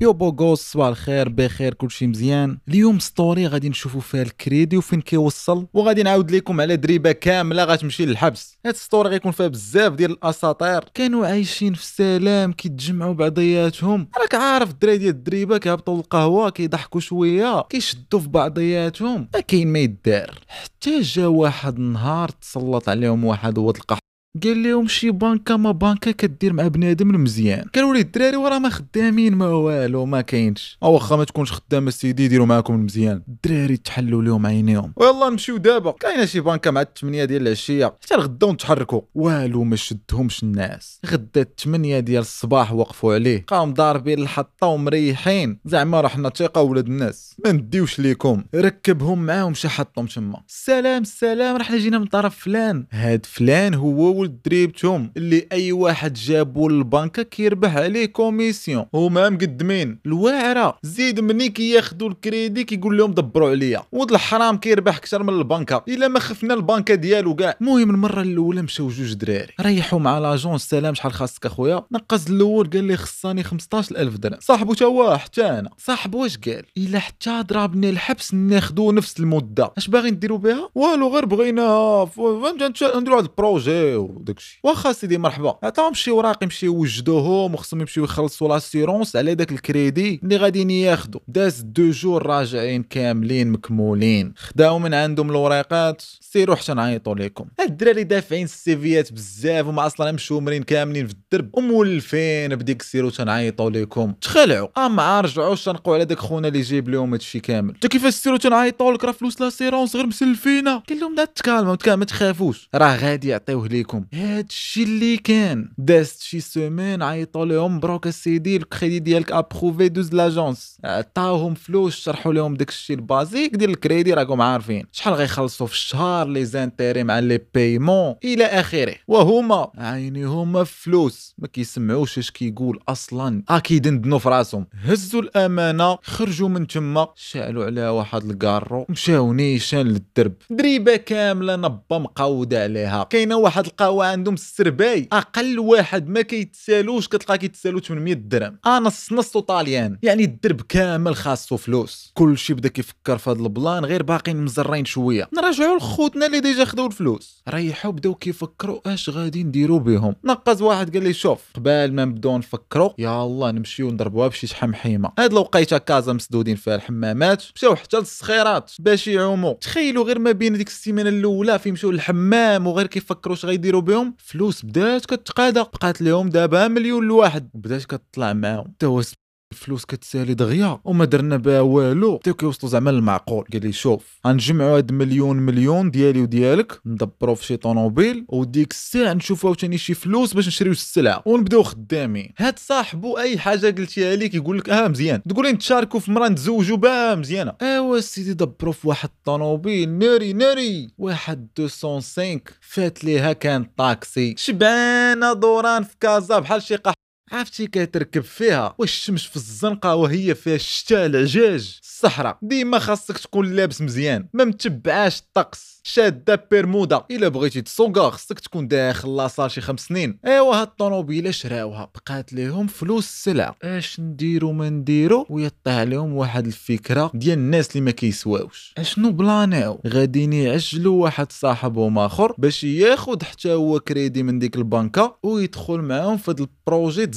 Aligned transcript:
Yo 0.00 0.12
بوغوص 0.12 0.60
صباح 0.60 0.88
الخير 0.88 1.28
بخير 1.28 1.74
كلشي 1.74 2.06
مزيان. 2.06 2.58
اليوم 2.68 2.98
story 2.98 3.46
غادي 3.46 3.68
نشوفوا 3.68 4.00
فيها 4.00 4.22
الكريدي 4.22 4.76
وفين 4.76 5.00
كيوصل 5.00 5.66
وغادي 5.74 6.02
نعاود 6.02 6.30
لكم 6.30 6.60
على 6.60 6.76
دريبة 6.76 7.12
كاملة 7.12 7.64
غتمشي 7.64 8.06
للحبس. 8.06 8.58
هاد 8.66 8.76
story 8.76 9.08
غيكون 9.08 9.32
فيها 9.32 9.46
بزاف 9.46 9.92
ديال 9.92 10.10
الأساطير. 10.10 10.84
كانوا 10.94 11.26
عايشين 11.26 11.74
في 11.74 11.86
سلام 11.86 12.52
كيتجمعوا 12.52 13.14
بعضياتهم. 13.14 14.08
راك 14.20 14.34
عارف 14.34 14.70
الدراري 14.70 14.98
ديال 14.98 15.10
الدريبة 15.10 15.58
كيهبطوا 15.58 15.96
للقهوة 15.96 16.50
كيضحكوا 16.50 17.00
شوية 17.00 17.62
كيشدوا 17.62 18.20
في 18.20 18.28
بعضياتهم. 18.28 19.28
ما 19.34 19.40
كاين 19.40 19.72
ما 19.72 19.78
يدار. 19.78 20.38
حتى 20.48 21.00
جا 21.00 21.26
واحد 21.26 21.76
النهار 21.76 22.28
تسلط 22.28 22.88
عليهم 22.88 23.24
واحد 23.24 23.58
هو 23.58 23.70
القحط 23.70 24.05
قال 24.44 24.62
لهم 24.62 24.88
شي 24.88 25.10
بانكا 25.10 25.56
ما 25.56 25.70
بانكا 25.70 26.10
كدير 26.10 26.52
مع 26.52 26.68
بنادم 26.68 27.10
المزيان. 27.10 27.64
قالوا 27.74 27.94
لي 27.94 28.00
الدراري 28.00 28.36
وراه 28.36 28.58
ما 28.58 28.68
خدامين 28.68 29.34
ما 29.34 29.46
والو 29.46 30.06
ما 30.06 30.20
كاينش. 30.20 30.78
أو 30.82 30.92
واخا 30.92 31.16
ما 31.16 31.24
تكونش 31.24 31.52
خدام 31.52 31.90
سيدي 31.90 32.28
ديروا 32.28 32.46
معاكم 32.46 32.74
المزيان. 32.74 33.22
الدراري 33.28 33.76
تحلوا 33.76 34.22
لهم 34.22 34.46
عينيهم. 34.46 34.92
ويلا 34.96 35.30
نمشيو 35.30 35.56
دابا. 35.56 35.90
كاينة 35.90 36.24
شي 36.24 36.40
بانكا 36.40 36.70
مع 36.70 36.84
8 37.00 37.24
ديال 37.24 37.42
العشية. 37.42 37.94
حتى 38.02 38.14
الغدا 38.14 38.46
ونتحركوا. 38.46 39.00
والو 39.14 39.64
ما 39.64 39.76
شدهمش 39.76 40.42
الناس. 40.42 41.00
غدا 41.06 41.46
8 41.58 42.00
ديال 42.00 42.20
الصباح 42.20 42.72
وقفوا 42.72 43.14
عليه. 43.14 43.44
بقاو 43.48 43.70
ضاربين 43.70 44.18
الحطة 44.18 44.66
ومريحين. 44.66 45.58
زعما 45.64 46.00
راه 46.00 46.08
حنا 46.08 46.28
ثقه 46.28 46.62
ولاد 46.62 46.86
الناس. 46.86 47.36
ما 47.44 47.52
نديوش 47.52 47.98
ليكم. 47.98 48.44
ركبهم 48.54 49.26
معاهم 49.26 49.54
شي 49.54 49.68
حطهم 49.68 50.06
تما. 50.06 50.42
سلام 50.46 51.04
سلام 51.04 51.56
راه 51.56 51.62
حنا 51.62 51.78
جينا 51.78 51.98
من 51.98 52.06
طرف 52.06 52.36
فلان. 52.38 52.86
هاد 52.92 53.26
فلان 53.26 53.74
هو 53.74 54.25
ولد 54.26 54.38
دريبتهم 54.44 55.12
اللي 55.16 55.46
أي 55.52 55.72
واحد 55.72 56.12
جابو 56.12 56.68
للبنكه 56.68 57.22
كيربح 57.22 57.76
عليه 57.76 58.06
commission. 58.06 58.86
هما 58.94 59.28
مقدمين. 59.28 59.98
الواعرة 60.06 60.78
زيد 60.82 61.20
مني 61.20 61.48
كياخدوا 61.48 62.08
الكريدي 62.08 62.64
كيقول 62.64 62.98
لهم 62.98 63.12
دبروا 63.12 63.50
عليا. 63.50 63.82
ولد 63.92 64.10
الحرام 64.10 64.56
كيربح 64.56 64.96
أكثر 64.96 65.22
من 65.22 65.28
البنكه 65.28 65.84
إلا 65.88 66.08
ما 66.08 66.20
خفنا 66.20 66.54
البنكه 66.54 66.94
ديالو 66.94 67.34
كاع. 67.34 67.56
المهم 67.60 67.90
المرة 67.90 68.22
الأولى 68.22 68.62
مشاو 68.62 68.88
جوج 68.88 69.12
دراري. 69.12 69.52
ريحوا 69.60 69.98
مع 69.98 70.18
l'agent 70.18 70.58
سلام 70.58 70.94
شحال 70.94 71.12
خاصك 71.12 71.46
أخويا؟ 71.46 71.82
نقص 71.92 72.26
الأول 72.26 72.70
قال 72.70 72.84
لي 72.84 72.96
خصني 72.96 73.42
15000 73.42 74.16
درهم. 74.16 74.38
صاحبو 74.40 74.74
تا 74.74 74.84
هو 74.84 75.18
حتى 75.18 75.42
أنا. 75.42 75.70
صاحبو 75.78 76.22
واش 76.22 76.38
قال؟ 76.38 76.62
إلا 76.76 76.98
حتى 76.98 77.42
ضربني 77.42 77.90
الحبس 77.90 78.34
ناخذوا 78.34 78.92
نفس 78.92 79.20
المدة. 79.20 79.72
أش 79.78 79.88
باغي 79.88 80.10
نديروا 80.10 80.38
بها؟ 80.38 80.68
والو 80.74 81.14
غير 81.14 81.24
بغينا 81.24 82.04
فهمت؟ 82.04 82.82
نديروا 82.96 83.20
هذا 83.20 83.26
ال 83.26 83.37
projet 83.37 84.06
وداكشي 84.18 84.60
واخا 84.64 84.92
سيدي 84.92 85.18
مرحبا. 85.18 85.58
عطاهم 85.62 85.94
شي 85.94 86.10
وراق 86.10 86.44
يمشيو 86.44 86.74
يوجدوهم 86.74 87.54
وخصهم 87.54 87.80
يمشيو 87.80 88.04
يخلصوا 88.04 88.48
l'assurance 88.48 89.16
على 89.16 89.34
داك 89.34 89.52
الكريدي 89.52 90.20
اللي 90.22 90.36
غاديين 90.36 90.70
ياخذوا 90.70 91.20
داز 91.28 91.60
deux 91.60 91.90
jours 91.90 92.26
راجعين 92.26 92.82
كاملين 92.82 93.52
مكمولين. 93.52 94.32
خداو 94.36 94.78
من 94.78 94.94
عندهم 94.94 95.30
الوريقات 95.30 96.02
سيروا 96.20 96.56
حتى 96.56 96.74
نعيطوا 96.74 97.14
لكم 97.14 97.46
هاد 97.60 97.68
الدراري 97.70 98.04
دافعين 98.04 98.44
ال 98.44 98.58
CVيات 98.58 99.12
بزاف 99.12 99.66
وما 99.66 99.86
أصلا 99.86 100.12
مشومرين 100.12 100.62
كاملين 100.62 101.06
في 101.06 101.12
الدرب. 101.12 101.50
ومولفين 101.52 102.56
بديك 102.56 102.82
سيروا 102.82 103.10
تنعيطوا 103.10 103.70
لكم 103.70 104.12
تخلعوا. 104.12 104.68
اما 104.78 104.88
ما 104.96 105.20
رجعوش 105.20 105.64
تنقوا 105.64 105.94
على 105.94 106.04
داك 106.04 106.18
خونا 106.18 106.48
اللي 106.48 106.60
جايب 106.60 106.88
لهم 106.88 107.12
هادشي 107.12 107.40
كامل. 107.40 107.74
انت 107.74 107.86
كيفاش 107.86 108.14
سيروا 108.14 108.38
تنعيطوا 108.38 108.92
لك؟ 108.92 109.04
راه 109.04 109.12
فلوس 109.12 109.40
l'assurance 109.40 109.96
غير 109.96 110.06
مسلفينا 110.06 110.82
قال 110.88 111.00
لهم 111.00 111.14
لا 111.14 111.24
تكالماوا 111.24 111.76
ما 111.86 112.04
تخافوش. 112.04 112.68
راه 112.74 112.96
غادي 112.96 113.28
يعطيوه 113.28 113.68
لكم 114.12 114.18
هادشي 114.18 114.82
اللي 114.82 115.16
كان. 115.16 115.68
دازت 115.78 116.22
شي 116.22 116.40
سيمين 116.40 117.02
عيطوا 117.02 117.44
لهم 117.44 117.80
bref 117.80 118.08
سيدي 118.08 118.56
الكريدي 118.56 118.98
ديالك 118.98 119.32
approuvé 119.32 119.88
دوز 119.88 120.14
ل 120.14 120.22
agence. 120.22 120.78
عطاوهم 120.84 121.54
فلوس 121.54 121.96
شرحوا 121.96 122.32
لهم 122.32 122.54
داك 122.54 122.68
الشيء 122.68 122.96
ال 122.96 123.03
basique 123.03 123.56
ديال 123.56 123.70
الكريدي 123.70 124.14
راكم 124.14 124.40
عارفين. 124.40 124.86
شحال 124.92 125.14
غيخلصوا 125.14 125.66
في 125.66 125.72
الشهر 125.72 126.28
les 126.28 126.44
intérêts 126.44 127.04
مع 127.04 127.18
les 127.18 127.40
paiements 127.54 128.14
إلى 128.24 128.44
آخره. 128.44 128.94
وهما 129.08 129.70
عينيهم 129.78 130.64
فلوس. 130.64 131.34
ما 131.38 131.48
كيسمعوش 131.48 132.18
إش 132.18 132.30
كيقول 132.30 132.80
أصلا. 132.88 133.42
آه 133.50 133.58
كيدندنوا 133.58 134.18
في 134.18 134.28
راسهم. 134.28 134.66
هزوا 134.84 135.22
الأمانة 135.22 135.98
خرجوا 136.02 136.48
من 136.48 136.66
تما. 136.66 137.08
شعلوا 137.16 137.64
عليها 137.64 137.90
واحد 137.90 138.24
الكارو 138.24 138.86
مشاو 138.88 139.32
نيشان 139.32 139.86
للدرب. 139.86 140.32
دريبة 140.50 140.96
كاملة 140.96 141.56
نبا 141.56 141.98
مقودة 141.98 142.62
عليها. 142.62 143.04
كاينة 143.04 143.36
واحد 143.36 143.66
القهوه 143.86 144.06
عندهم 144.06 144.34
السرباي. 144.34 145.08
أقل 145.12 145.58
واحد 145.58 146.08
ما 146.08 146.22
كيتسالوش 146.22 147.08
كتلقى 147.08 147.38
كيتسالو 147.38 147.80
800 147.80 148.14
درهم. 148.14 148.58
آه 148.66 148.78
نص 148.78 149.12
نص 149.12 149.36
طاليان. 149.36 149.98
يعني 150.02 150.24
الدرب 150.24 150.60
كامل 150.60 151.16
خاصو 151.16 151.56
فلوس. 151.56 152.12
كلشي 152.14 152.54
بدا 152.54 152.68
كيفكر 152.68 153.18
في 153.18 153.30
هذا 153.30 153.38
ال 153.38 153.47
plan 153.47 153.84
غير 153.84 154.02
باقيين 154.02 154.44
مزرين 154.44 154.84
شوية. 154.84 155.28
نرجعوا 155.36 155.76
لخوتنا 155.76 156.26
اللي 156.26 156.40
déjà 156.40 156.64
خداو 156.64 156.86
الفلوس. 156.86 157.42
ريحوا 157.48 157.92
بداو 157.92 158.14
كيفكروا 158.14 158.80
اش 158.86 159.10
غادي 159.10 159.44
نديروا 159.44 159.78
بهم. 159.78 160.16
نقز 160.24 160.62
واحد 160.62 160.96
قال 160.96 161.04
لي 161.04 161.12
شوف 161.12 161.40
قبل 161.54 161.92
ما 161.92 162.04
نبداو 162.04 162.38
نفكروا 162.38 162.90
يا 162.98 163.24
الله 163.24 163.50
نمشيو 163.50 163.90
نضربوها 163.90 164.28
بشي 164.28 164.46
شحم 164.46 164.74
حيمة. 164.74 165.12
هاد 165.18 165.32
الوقيتة 165.32 165.78
كازا 165.78 166.12
مسدودين 166.12 166.56
فيها 166.56 166.74
الحمامات 166.74 167.44
مشاو 167.56 167.76
حتى 167.76 167.96
للصخيرات 167.96 168.72
باش 168.78 169.08
يعوموا 169.08 169.52
تخيلوا 169.52 170.04
غير 170.04 170.18
ما 170.18 170.32
بين 170.32 170.52
ديك 170.52 170.68
السيمانة 170.68 171.08
الأولى 171.08 171.58
فين 171.58 171.72
مشاو 171.72 171.90
للحمام 171.90 172.66
وغير 172.66 172.86
كيفكروا 172.86 173.36
اش 173.36 173.44
غيديروا 173.44 173.75
بهم 173.80 174.14
فلوس 174.18 174.64
بدات 174.64 175.06
كتقادا 175.06 175.62
بقات 175.62 176.02
لهم 176.02 176.28
دابا 176.28 176.68
مليون 176.68 177.08
لواحد 177.08 177.50
بدات 177.54 177.84
كتطلع 177.84 178.32
معاهم. 178.32 178.74
تا 178.78 178.86
هو 178.86 179.02
الفلوس 179.52 179.84
كتسالي 179.84 180.34
دغيا 180.34 180.80
وما 180.84 181.04
درنا 181.04 181.36
بها 181.36 181.60
والو. 181.60 182.16
بداو 182.16 182.34
كيوصلوا 182.34 182.70
زعما 182.70 182.90
للمعقول. 182.90 183.44
قال 183.52 183.62
لي 183.62 183.72
شوف 183.72 184.20
غنجمعوا 184.26 184.76
هاد 184.76 184.92
مليون 184.92 185.36
مليون 185.36 185.90
ديالي 185.90 186.20
وديالك 186.22 186.80
ندبروا 186.86 187.34
في 187.34 187.44
شي 187.44 187.56
طوموبيل 187.56 188.24
وديك 188.28 188.70
الساعة 188.70 189.12
نشوفوا 189.12 189.50
عاوتاني 189.50 189.78
شي 189.78 189.94
فلوس 189.94 190.32
باش 190.32 190.48
نشريو 190.48 190.72
السلعة. 190.72 191.22
ونبداو 191.26 191.62
خدامين. 191.62 192.32
هاد 192.38 192.58
صاحبو 192.58 193.18
أي 193.18 193.38
حاجة 193.38 193.66
قلتيها 193.66 194.16
ليه 194.16 194.26
كيقول 194.26 194.58
لك 194.58 194.68
آه 194.68 194.88
مزيان. 194.88 195.22
تقولي 195.22 195.52
نتشاركوا 195.52 196.00
في 196.00 196.10
مرا 196.10 196.28
نتزوجوا 196.28 196.76
بها 196.76 197.14
مزيانة. 197.14 197.52
أيوا 197.62 198.00
سيدي 198.00 198.34
دبروا 198.34 198.72
في 198.72 198.88
واحد 198.88 199.08
الطوموبيل 199.18 199.88
ناري 199.88 200.32
ناري. 200.32 200.90
واحد 200.98 201.48
205 201.58 202.40
فات 202.60 203.04
ليها 203.04 203.32
كان 203.32 203.66
طاكسي. 203.76 204.34
شبانة 204.38 205.32
دوران 205.32 205.82
في 205.82 205.94
كازا 206.00 206.38
بحال 206.38 206.62
شي 206.62 206.76
قح 206.76 206.94
عرفتي 207.32 207.66
كتركب 207.66 208.22
فيها 208.22 208.74
والشمس 208.78 209.22
في 209.24 209.36
الزنقة 209.36 209.94
وهي 209.94 210.34
فيها 210.34 210.54
الشتاء 210.54 211.06
العجاج 211.06 211.78
الصحراء. 211.82 212.38
ديما 212.42 212.78
خاصك 212.78 213.18
تكون 213.18 213.52
لابس 213.52 213.80
مزيان 213.80 214.28
ما 214.32 214.44
متبعاش 214.44 215.18
الطقس. 215.20 215.75
شاده 215.88 216.46
bermuda. 216.50 217.04
إلا 217.10 217.28
بغيتي 217.28 217.62
تسوقا 217.62 218.10
خصك 218.10 218.40
تكون 218.40 218.68
داخل 218.68 219.16
la 219.16 219.26
salle 219.26 219.50
شي 219.50 219.60
خمس 219.60 219.80
سنين. 219.80 220.18
أيوا 220.26 220.54
هاد 220.54 220.66
الطوموبيله 220.66 221.30
شراوها 221.30 221.90
بقات 221.94 222.32
ليهم 222.32 222.66
فلوس 222.66 223.04
السلعه 223.04 223.56
إش 223.62 224.00
نديرو 224.00 224.52
ما 224.52 224.70
نديرو؟ 224.70 225.26
ويطيح 225.30 225.74
عليهم 225.74 226.12
واحد 226.12 226.46
الفكرة 226.46 227.10
ديال 227.14 227.38
الناس 227.38 227.70
اللي 227.70 227.80
ما 227.80 227.90
كيسواوش. 227.90 228.74
أشنو 228.78 229.10
بلانيو 229.12 229.80
غاديين 229.86 230.32
يعجلوا 230.32 231.02
واحد 231.02 231.32
صاحبهم 231.32 231.98
آخر 231.98 232.34
باش 232.38 232.64
ياخد 232.64 233.22
حتى 233.22 233.52
هو 233.52 233.80
كريدي 233.80 234.22
من 234.22 234.38
ديك 234.38 234.56
البنكة 234.56 235.18
ويدخل 235.22 235.78
معاهم 235.78 236.16
في 236.16 236.30
هاد 236.30 236.40
ال 236.40 236.50
projet 236.50 237.10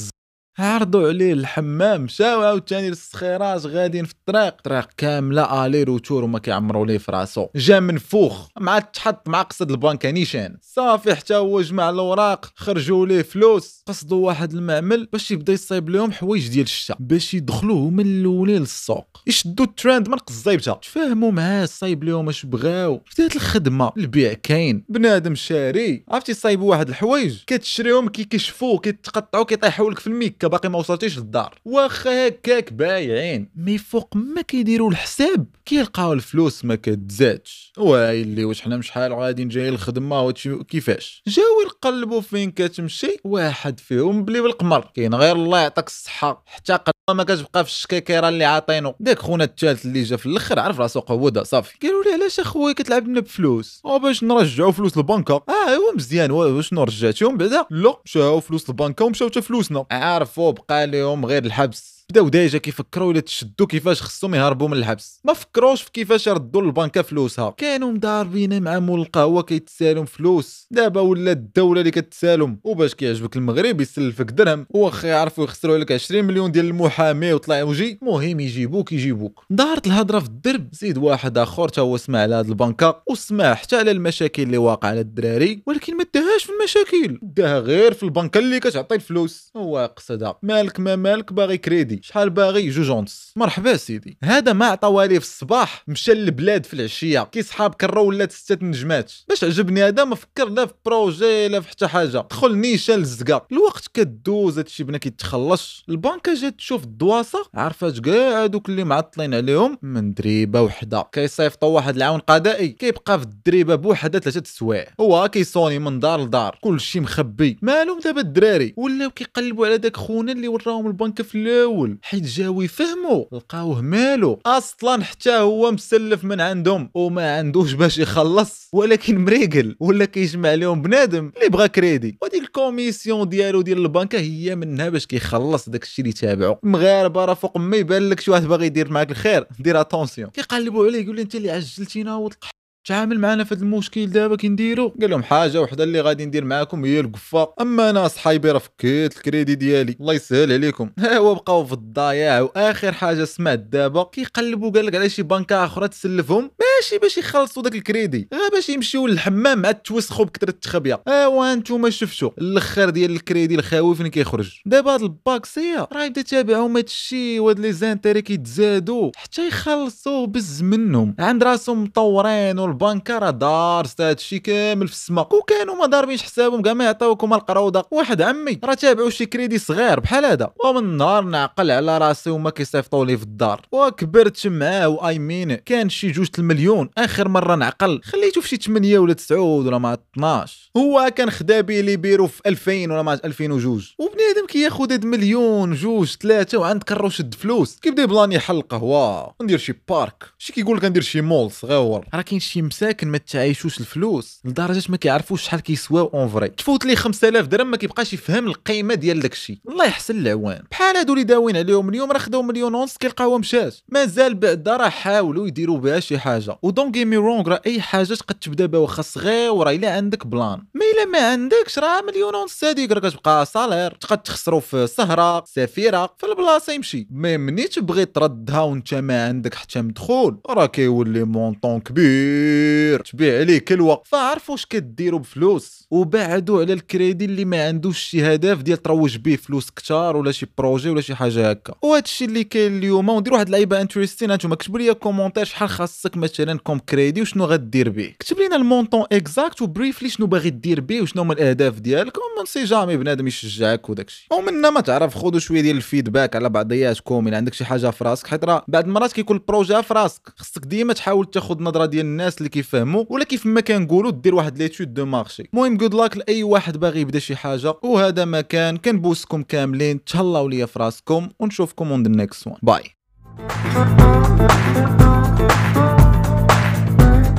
عرضوا 0.60 1.08
عليه 1.08 1.34
الحمام 1.34 2.02
مشاو 2.02 2.42
عاوتاني 2.42 2.90
للسخيراج 2.90 3.68
غاديين 3.68 4.06
في 4.06 4.14
الطريق. 4.14 4.62
طريق 4.62 4.90
كاملة 4.98 5.66
آلي 5.66 5.84
روتور 5.84 6.24
وما 6.24 6.40
كيعمروا 6.40 6.86
ليه 6.86 6.98
في 6.98 7.12
راسو. 7.12 7.48
جا 7.56 7.80
منفوخ 7.80 8.48
مع 8.60 8.80
تحط 8.80 9.30
مع 9.30 9.42
قصد 9.42 9.72
البنكه 9.72 10.12
نيشان 10.12 10.58
صافي 10.62 11.16
حتى 11.16 11.36
هو 11.36 11.62
جمع 11.62 11.90
الأوراق 11.90 12.46
خرجوا 12.56 13.06
ليه 13.06 13.22
فلوس. 13.22 13.84
قصدوا 13.88 14.28
واحد 14.28 14.54
المعمل 14.54 15.08
باش 15.14 15.32
يبدا 15.32 15.54
يصايب 15.54 15.90
لهم 15.90 16.12
حوايج 16.12 16.48
ديال 16.48 16.64
الشتا 16.64 16.96
باش 17.00 17.34
يدخلوه 17.34 17.90
من 17.90 18.06
الاولين 18.06 18.62
للسوق. 18.62 19.08
يشدوا 19.28 19.66
الترند 19.66 20.10
من 20.10 20.18
قزايبته 20.18 20.74
تفاهموا 20.74 21.32
معاه 21.32 21.66
صايب 21.66 22.04
لهم 22.04 22.30
اش 22.30 22.46
بغاو. 22.46 23.02
بدات 23.18 23.36
الخدمة. 23.36 23.92
البيع 23.98 24.34
كاين. 24.34 24.86
بنادم 24.90 25.36
شاري. 25.36 26.04
عرفتي 26.10 26.34
صايبوا 26.34 26.70
واحد 26.70 26.90
الحوايج؟ 26.90 27.38
كتشريهم 27.48 28.10
كيكشفوا 28.10 28.80
كيتقطعوا 28.80 29.44
كيطيحوا 29.44 29.92
لك 29.92 30.00
في 30.00 30.08
الميكا. 30.08 30.49
باقي 30.50 30.70
ما 30.70 30.78
وصلتيش 30.78 31.18
للدار. 31.18 31.56
واخا 31.66 32.28
هكاك 32.28 32.74
بايعين. 32.74 33.52
مي 33.56 33.78
فوق 33.78 34.16
ما 34.16 34.42
كيديروا 34.42 34.92
الحساب. 34.92 35.46
كيلقاو 35.66 36.14
الفلوس 36.14 36.66
ما 36.66 36.76
كتزادش. 36.76 37.74
وايلي 37.78 38.46
واش 38.46 38.62
حنا 38.62 38.82
شحال 38.82 39.14
غادي 39.14 39.46
جاي 39.46 39.70
الخدمه 39.70 40.22
وهادشي 40.22 40.64
كيفاش؟ 40.64 41.24
جاو 41.28 41.46
يقلبوا 41.66 42.22
فين 42.22 42.52
كتمشي. 42.52 43.18
واحد 43.24 43.80
فيهم 43.80 44.26
بلي 44.26 44.42
بالقمر. 44.42 44.92
كاين 44.96 45.16
غير 45.16 45.36
الله 45.36 45.60
يعطيك 45.60 45.88
الصحة. 45.88 46.44
حتى 46.46 46.74
قد 46.74 46.94
ما 47.10 47.24
كتبقى 47.24 47.66
في 47.66 47.70
الشكاكيرة 47.70 48.30
اللي 48.30 48.46
عاطينو. 48.46 48.96
داك 49.00 49.20
خونا 49.20 49.44
الثالث 49.44 49.86
اللي 49.86 50.04
جا 50.04 50.18
في 50.18 50.26
الأخر 50.26 50.60
عرف 50.60 50.80
راسو 50.80 51.00
قوده 51.00 51.44
صافي. 51.44 51.78
قالوا 51.84 52.04
لي 52.04 52.14
علاش 52.14 52.40
أخويا 52.40 52.74
كتلعب 52.74 53.08
لنا 53.08 53.20
بفلوس؟ 53.20 53.82
أو 53.86 54.00
باش 54.00 54.24
نرجعوا 54.24 54.72
فلوس 54.72 54.98
البنكة. 54.98 55.34
آه 55.34 55.70
أيوا 55.70 55.96
مزيان. 55.96 56.32
وشنو 56.32 56.84
رجعتيهم 56.84 57.38
بعدا؟ 57.38 57.66
لا 57.70 58.02
مشاو 58.06 58.40
فلوس 58.40 58.70
البنكة 58.70 59.06
ومشاو 59.06 59.30
حتى 59.30 59.42
فلوسنا. 59.42 59.86
عارفوا 60.30 60.52
بقى 60.52 60.88
لهم 60.88 61.26
غير 61.26 61.46
الحبس. 61.46 61.99
بداو 62.10 62.30
ديجا 62.30 62.58
كيفكروا 62.58 63.12
إلا 63.12 63.20
تشدوا 63.20 63.68
كيفاش 63.68 64.02
خصهم 64.02 64.36
يهربوا 64.36 64.68
من 64.68 64.78
الحبس. 64.78 65.22
ما 65.26 65.34
فكروش 65.34 65.82
في 65.82 65.92
كيفاش 65.92 66.28
يردوا 66.28 66.62
للبنكه 66.62 67.02
فلوسها. 67.02 67.50
كانوا 67.58 67.92
مضاربين 67.92 68.62
مع 68.64 68.80
مول 68.80 69.02
القهوه 69.02 69.44
كيتسالم 69.44 70.06
فلوس. 70.06 70.68
دابا 70.72 71.02
ولا 71.02 71.32
الدولة 71.32 71.80
اللي 71.80 71.92
كتسالم. 71.92 72.60
وباش 72.64 72.96
كيعجبك 72.96 73.36
المغرب 73.36 73.82
يسلفك 73.82 74.26
درهم. 74.26 74.68
واخا 74.70 75.08
يعرفوا 75.08 75.44
يخسروا 75.44 75.76
عليك 75.76 75.92
20 75.92 76.26
مليون 76.26 76.52
ديال 76.52 76.66
المحامي 76.66 77.34
وطلع 77.34 77.64
وجي. 77.64 78.00
المهم 78.02 78.40
يجيبوك 78.40 78.92
يجيبوك. 78.92 79.46
دارت 79.50 79.88
الهضرة 79.88 80.20
في 80.20 80.28
الدرب. 80.28 80.70
زيد 80.72 80.98
واحد 80.98 81.38
آخر 81.38 81.72
هو 81.80 81.98
سمع 81.98 82.20
على 82.20 82.36
هاد 82.36 82.48
البنكة. 82.50 83.04
وسمع 83.10 83.54
حتى 83.54 83.76
على 83.76 83.92
المشاكل 83.92 84.44
اللي 84.44 84.58
واقعه 84.58 84.90
على 84.90 85.00
الدراري. 85.00 85.64
ولكن 85.66 85.98
ما 85.98 86.06
داهاش 86.14 86.44
في 86.44 86.52
المشاكل. 86.60 87.20
داها 87.22 87.60
غير 87.60 87.94
في 87.94 88.04
البنكة 88.04 88.38
اللي 88.38 88.60
كتعطي 88.60 88.96
الفلوس. 88.96 89.52
هو 89.58 89.94
قصدها 89.98 90.40
مالك 90.44 90.80
ما 90.80 90.96
مالك 90.96 91.34
باغي 91.34 91.58
كريدي. 91.58 91.99
شحال 92.04 92.30
باغي 92.30 92.70
جوج 92.70 92.90
ونص 92.90 93.34
مرحبا 93.36 93.78
سيدي. 93.78 94.18
هذا 94.24 94.54
ما 94.54 94.66
عطى 94.66 94.88
والي 94.88 95.20
في 95.20 95.26
الصباح 95.26 95.84
مشى 95.88 96.14
للبلاد 96.14 96.66
في 96.66 96.74
العشية. 96.74 97.24
كيصحاب 97.24 97.76
كرو 97.76 98.06
ولا 98.06 98.28
ستة 98.30 98.66
نجمات 98.66 99.14
باش 99.30 99.44
عجبني 99.44 99.84
هذا 99.84 100.04
ما 100.04 100.16
فكر 100.16 100.50
لا 100.50 100.66
في 100.66 100.74
projet 100.86 101.48
لا 101.48 101.60
في 101.60 101.70
حتى 101.70 101.88
حاجة. 101.88 102.28
دخل 102.32 102.56
نيشان 102.56 102.96
للزنقة 102.96 103.46
الوقت 103.52 103.88
كدوز 103.94 104.58
هادشي 104.58 104.84
بنا 104.84 104.98
كيتخلص. 104.98 105.84
البنكه 105.90 106.34
جات 106.34 106.56
تشوف 106.58 106.84
الدواسة 106.84 107.40
عرفات 107.54 108.00
كاع 108.00 108.44
هذوك 108.44 108.70
اللي 108.70 108.84
معطلين 108.84 109.34
عليهم 109.34 109.78
من 109.82 110.14
دريبة 110.14 110.62
وحدة. 110.62 111.02
كيصيفطوا 111.12 111.70
واحد 111.70 111.96
العون 111.96 112.20
قضائي. 112.20 112.68
كيبقى 112.68 113.20
في 113.20 113.26
الدريبة 113.26 113.76
بوحدة 113.76 114.20
ثلاثة 114.20 114.44
سوايع. 114.46 114.88
هو 115.00 115.28
كيصوني 115.28 115.80
من 115.80 116.00
دار 116.00 116.22
لدار. 116.24 116.60
كلشي 116.62 117.00
مخبي. 117.00 117.58
مالهم 117.62 118.00
دابا 118.00 118.22
الدراري. 118.22 118.74
ولاو 118.78 119.10
كيقلبوا 119.10 119.68
على 119.68 119.78
داك 119.78 119.98
خونا 119.98 120.32
اللي 120.32 120.48
وراهم 120.48 120.88
البنكه 120.88 121.24
في 121.24 121.36
الأول. 121.38 121.89
حيت 122.02 122.24
جاو 122.24 122.62
يفهموا 122.62 123.26
لقاوه 123.32 123.82
مالو. 123.82 124.40
أصلا 124.46 125.04
حتى 125.04 125.38
هو 125.38 125.72
مسلف 125.72 126.24
من 126.24 126.42
عندهم 126.42 126.92
وما 126.94 127.38
عندوش 127.38 127.74
باش 127.74 127.98
يخلص. 127.98 128.70
ولكن 128.74 129.26
مريقل 129.26 129.76
ولا 129.80 130.06
كيجمع 130.06 130.54
لهم 130.54 130.82
بنادم 130.82 131.32
اللي 131.38 131.50
بغى 131.50 131.68
كريدي. 131.68 132.18
وديك 132.22 132.44
ال 132.44 132.51
commission 132.51 133.30
ديالو 133.30 133.62
ديال 133.62 133.78
البنكه 133.78 134.20
هي 134.20 134.56
منها 134.56 134.90
باش 134.90 135.06
كيخلص 135.06 135.70
داك 135.70 135.84
الشيء 135.84 136.06
اللي 136.06 136.14
تابعو. 136.14 136.58
مغاربة 136.64 137.26
راه 137.26 137.34
فوق 137.34 137.58
ما 137.58 137.78
يبان 137.78 138.10
لك 138.10 138.20
شي 138.20 138.32
واحد 138.32 138.44
باغي 138.44 138.66
يدير 138.66 138.92
معاك 138.92 139.12
الخير. 139.12 139.48
دير 139.60 139.82
attention 139.82 140.30
كيقلبوا 140.30 140.86
عليه 140.86 141.04
يقول 141.04 141.16
لي 141.16 141.22
أنت 141.22 141.36
اللي 141.36 141.52
عجلتينا 141.52 142.16
وتلقى 142.16 142.59
تعامل 142.90 143.20
معنا 143.20 143.44
في 143.44 143.56
هذا 143.56 143.64
المشكل 143.64 144.08
دابا 144.08 144.36
كنديرو 144.36 144.94
قال 145.02 145.10
لهم 145.10 145.24
حاجة 145.24 145.62
وحدة 145.62 145.84
اللي 145.84 146.02
غادي 146.02 146.26
ندير 146.26 146.46
معاكم 146.46 146.86
هي 146.86 147.00
القفة. 147.00 147.54
أما 147.62 147.90
أنا 147.90 148.08
صحايبي 148.08 148.52
راه 148.52 148.60
فكيت 148.60 149.18
الكريدي 149.18 149.56
ديالي. 149.56 149.96
الله 150.00 150.14
يسهل 150.14 150.54
عليكم. 150.54 150.90
ها 151.00 151.18
هو 151.18 151.36
بقاو 151.36 151.66
في 151.66 151.74
الضياع. 151.74 152.42
وآخر 152.42 152.92
حاجة 152.92 153.24
سمعت 153.24 153.60
دابا 153.60 154.04
كيقلبوا 154.04 154.72
قال 154.72 154.86
لك 154.86 154.96
على 154.96 155.10
شي 155.10 155.24
بنكة 155.24 155.66
أخرى 155.66 155.88
تسلفهم. 155.88 156.52
ماشي 156.80 156.98
باش 156.98 157.18
يخلصوا 157.18 157.64
داك 157.64 157.76
الكريدي. 157.76 158.28
غير 158.34 158.50
باش 158.54 158.70
يمشيو 158.70 159.08
للحمام 159.08 159.62
مع 159.62 159.72
توسخوا 159.72 160.26
بكثره 160.26 160.50
التخبية. 160.50 161.02
ايوا 161.08 161.54
أنتم 161.54 161.90
شفتوا 161.90 162.30
الآخر 162.38 162.90
ديال 162.90 163.12
الكريدي 163.12 163.56
الخاوي 163.56 163.96
فين 163.96 164.08
كيخرج. 164.08 164.52
دابا 164.66 164.94
هاد 164.94 165.02
الباقسية 165.02 165.88
راه 165.94 166.04
يبدا 166.04 166.22
تابعهم 166.22 166.78
هادشي 166.78 167.40
وهاد 167.40 167.60
les 167.60 167.74
intérêts 167.74 168.22
كيتزادوا 168.22 169.12
حتى 169.16 169.48
يخلصوا 169.48 170.28
بز 170.28 170.62
منهم. 170.62 171.16
عند 171.20 171.44
راسهم 171.44 171.84
مطورين 171.84 172.60
والبنكة 172.60 173.18
راه 173.20 173.30
دارت 173.30 174.02
هادشي 174.02 174.40
كامل 174.40 174.88
في 174.88 174.94
السما 174.94 175.22
وكانوا 175.22 175.76
ما 175.76 175.86
ضاربينش 175.86 176.24
حسابهم 176.24 176.62
كاع 176.62 176.74
ما 176.74 176.86
يعطيوكم 176.86 177.34
القروضه 177.34 177.86
واحد 177.92 178.22
عمي 178.22 178.60
راه 178.64 178.74
تابعوا 178.74 179.10
شي 179.10 179.26
كريدي 179.26 179.58
صغير 179.58 180.00
بحال 180.00 180.26
هذا. 180.26 180.52
ومن 180.66 180.98
نهار 180.98 181.24
نعقل 181.24 181.72
على 181.72 181.98
راسي 181.98 182.30
وما 182.30 182.50
كيصيفطوا 182.50 183.06
لي 183.06 183.18
في 183.18 183.24
الدار. 183.24 183.62
وكبرت 183.72 184.48
معاه 184.48 184.88
واي 184.88 185.20
مين 185.20 185.56
كان 185.56 185.90
شي 185.90 186.12
جوج 186.12 186.28
المليون 186.40 186.69
آخر 186.98 187.28
مرة 187.28 187.56
نعقل. 187.56 188.02
خليته 188.04 188.42
في 188.42 188.48
شي 188.48 188.56
8 188.56 189.00
ولا 189.00 189.14
9 189.14 189.40
ولا 189.40 189.78
ما 189.78 189.98
12 190.14 190.72
هو 190.78 191.12
كان 191.16 191.30
خدا 191.30 191.62
بيه 191.62 191.82
لي 191.82 191.98
بيرو 191.98 192.28
في 192.28 192.42
2000 192.46 192.72
ولا 192.72 193.02
ما 193.02 193.14
2002 193.14 193.82
وبنادم 194.00 194.46
كياخذ 194.48 194.92
هاد 194.92 195.06
مليون 195.06 195.74
جوج 195.74 196.08
ثلاثة 196.22 196.58
وعند 196.58 196.84
كرو 196.84 197.10
شد 197.10 197.34
فلوس. 197.34 197.80
كيبدا 197.80 198.04
يبلاني 198.04 198.36
يحل 198.36 198.62
قهوه 198.62 199.34
ندير 199.42 199.58
شي 199.58 199.74
بارك. 199.90 200.24
شي 200.38 200.54
كيقول 200.54 200.78
لك 200.78 200.86
ندير 200.86 201.02
شي 201.02 201.22
مول 201.22 201.52
صغيور 201.52 202.06
راه 202.14 202.22
كاين 202.22 202.40
شي 202.40 202.62
مساكن 202.62 203.08
ما 203.08 203.18
تعايشوش 203.18 203.80
الفلوس. 203.80 204.42
لدرجة 204.46 204.84
ما 204.90 204.98
كيعرفوش 204.98 205.44
شحال 205.44 205.60
كيسواو 205.60 206.12
اون 206.14 206.28
فري 206.28 206.48
تفوت 206.48 206.86
لي 206.86 206.96
5000 206.96 207.48
درهم 207.48 207.72
ما 207.72 207.78
كيبقاش 207.78 208.14
يفهم 208.14 208.48
القيمة 208.48 208.94
ديال 208.94 209.20
داكشي 209.20 209.62
الله 209.70 209.86
يحسن 209.86 210.20
العوان 210.20 210.64
بحال 210.72 210.98
هادو 210.98 211.14
اللي 211.14 211.24
داوين 211.24 211.58
عليهم 211.58 211.90
اليوم 211.90 212.12
راه 212.12 212.18
خداو 212.20 212.42
مليون 212.42 212.76
ونص 212.76 212.98
كيلقاوها 212.98 213.38
مشات 213.38 213.76
مازال 213.90 214.36
بعدا 214.36 214.78
راه 214.78 214.90
حاولوا 214.90 215.48
يديروا 215.48 215.78
بها 215.78 216.00
شي 216.00 216.20
حاجة. 216.20 216.58
ودون 216.62 216.92
جيمي 216.92 217.18
رونغ 217.18 217.50
راه 217.50 217.62
أي 217.66 217.82
حاجة 217.82 218.14
تقد 218.14 218.36
تبدا 218.36 218.66
بها 218.66 218.80
واخا 218.80 219.02
صغيره 219.02 219.70
إلا 219.72 219.94
عندك 219.94 220.28
بلان. 220.28 220.60
ما 220.74 220.82
إلا 220.94 221.06
ما 221.12 221.32
عندكش 221.32 221.80
راه 221.80 222.02
مليون 222.02 222.36
ونص 222.36 222.64
هذيك 222.64 222.92
راه 222.92 223.10
كتبقى 223.10 223.46
صالير 223.46 223.92
تقد 223.92 224.18
تخسروا 224.18 224.60
في 224.60 224.88
سهره 224.88 225.44
سفيرة 225.46 226.16
في 226.18 226.26
البلاصة 226.26 226.74
يمشي. 226.74 227.08
mais 227.12 227.38
مني 227.38 227.64
تبغي 227.68 228.06
تردها 228.06 228.62
وإنت 228.62 228.94
ما 228.94 229.28
عندك 229.28 229.54
حتى 229.54 229.82
مدخول. 229.82 230.38
راه 230.50 230.66
كيولي 230.66 231.24
montant 231.24 231.80
كبير. 231.80 233.02
تبيع 233.02 233.40
عليه 233.40 233.60
كلوه 233.60 234.02
فعرفوا 234.06 234.54
واش 234.54 234.66
كديروا 234.66 235.20
بفلوس. 235.20 235.88
وبعدوا 235.92 236.62
على 236.62 236.74
الكريدي 236.74 237.26
اللي 237.26 237.46
ما 237.46 237.68
عندوش 237.68 238.00
شي 238.00 238.34
هدف 238.36 238.62
ديال 238.62 238.82
تروج 238.82 239.18
به 239.18 239.36
فلوس 239.36 239.70
كتار 239.70 240.18
ولا 240.18 240.32
شي 240.32 240.48
projet 240.58 240.90
ولا 240.90 241.02
شي 241.02 241.16
حاجة 241.16 241.50
هكا. 241.50 241.74
وهذا 241.82 242.04
الشيء 242.04 242.28
اللي 242.28 242.44
كاين 242.44 242.78
اليوم 242.78 243.10
وندير 243.10 243.34
واحد 243.34 243.46
اللعيبة 243.46 243.82
interesting 243.82 244.32
أنتم 244.32 244.54
كتبوا 244.54 244.80
لي 244.80 244.94
commentaire 244.94 245.46
شحال 245.46 245.70
خاصك 245.70 246.18
مثلا 246.18 246.49
comme 246.58 246.80
crédit 246.80 247.22
وشنو 247.22 247.46
غدير 247.46 247.90
به 247.90 248.14
كتب 248.20 248.40
لنا 248.40 248.56
ال 248.56 248.62
montant 248.62 249.06
exact 249.12 249.62
و 249.62 249.68
briefly 249.68 250.10
شنو 250.10 250.28
باغي 250.28 250.50
دير 250.50 250.82
به 250.82 251.02
وشنو 251.02 251.22
هما 251.22 251.34
الأهداف 251.34 251.80
ديالك. 251.80 252.18
ومن 252.18 252.46
si 252.46 252.64
jamais 252.64 252.98
بنادم 252.98 253.28
يشجعك 253.28 253.90
وداك 253.90 254.08
الشيء. 254.08 254.70
ما 254.72 254.82
تعرف 254.82 255.16
خذوا 255.16 255.40
شوية 255.40 255.62
ديال 255.62 255.78
ال 255.78 255.84
feedback 255.84 256.36
على 256.36 256.50
بعضياتكم 256.50 257.28
الا 257.28 257.38
عندك 257.38 257.54
شي 257.54 257.66
حاجة 257.66 257.90
في 257.90 258.04
راسك؟ 258.04 258.28
حيت 258.28 258.46
راه 258.46 258.66
بعض 258.68 258.86
المرات 258.86 259.12
كيكون 259.12 259.38
ال 259.38 259.44
projet 259.44 259.84
في 259.84 259.94
راسك. 259.94 260.22
خصك 260.38 260.66
ديما 260.66 260.94
تحاول 260.94 261.26
تاخذ 261.26 261.64
نظرة 261.64 261.86
ديال 261.86 262.06
الناس 262.06 262.38
اللي 262.38 262.50
كيفهموا 262.50 263.06
ولا 263.10 263.24
كيف 263.24 263.46
ما 263.46 263.62
كنقولوا 263.62 264.12
دير 264.12 264.36
واحد 264.36 264.58
l'étude 264.58 264.94
de 264.94 265.06
marché 265.06 265.50
المهم 265.54 265.78
good 265.78 265.94
luck 265.94 266.18
لأي 266.18 266.44
واحد 266.44 266.78
باغي 266.78 267.02
يبدا 267.02 267.20
شي 267.20 267.36
حاجة. 267.36 267.74
وهذا 267.84 268.26
ما 268.26 268.43
كان 268.43 268.78
كنبوسكم 268.78 269.44
كاملين. 269.44 270.04
تهلاو 270.04 270.48
ليا 270.48 270.66
في 270.66 270.80
راسكم. 270.80 271.30
ونشوفكم 271.40 271.92
on 271.92 272.04
the 272.04 272.10
next 272.10 272.48
one 272.48 272.58
bye 272.64 272.84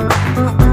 Thank 0.01 0.61
you. 0.63 0.70